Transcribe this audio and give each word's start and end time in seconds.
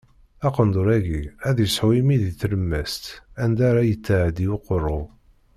Aqendur-agi 0.47 1.23
ad 1.47 1.57
isɛu 1.65 1.87
imi 1.99 2.15
di 2.21 2.31
tlemmast, 2.39 3.03
anda 3.43 3.63
ara 3.69 3.89
yettɛeddi 3.89 4.47
uqerru. 4.55 4.99